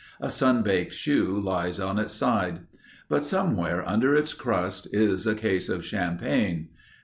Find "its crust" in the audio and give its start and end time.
4.15-4.87